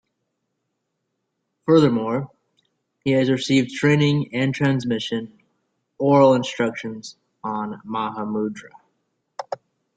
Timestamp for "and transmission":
4.33-5.31